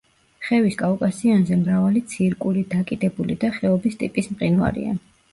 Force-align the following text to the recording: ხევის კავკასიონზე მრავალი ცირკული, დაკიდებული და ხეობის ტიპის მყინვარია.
ხევის 0.45 0.75
კავკასიონზე 0.77 1.57
მრავალი 1.59 2.01
ცირკული, 2.13 2.63
დაკიდებული 2.71 3.35
და 3.43 3.51
ხეობის 3.57 3.99
ტიპის 3.99 4.31
მყინვარია. 4.33 4.95